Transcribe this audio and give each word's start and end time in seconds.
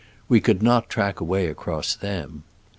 We 0.27 0.41
could 0.41 0.63
not 0.63 0.89
track 0.89 1.19
a 1.19 1.23
way 1.23 1.45
across 1.45 1.93
them. 1.93 2.41